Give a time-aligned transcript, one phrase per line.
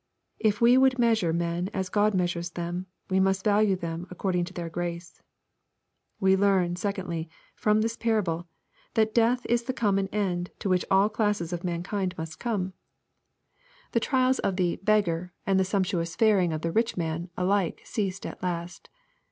[0.43, 4.53] li we would measure men as God measures them, we must value them according to
[4.53, 5.21] their grace.
[6.19, 8.47] We learn, secondly, from this parable,
[8.95, 12.63] thcU death is the common end to which all classes of mankind must come.
[12.63, 12.73] LUKE,
[13.93, 14.01] CHAP.
[14.01, 14.01] XVI.
[14.01, 17.81] 213 The trials of the" beggar," and the sumptuous faring of the '*rich man," alike
[17.85, 18.89] ceased at last.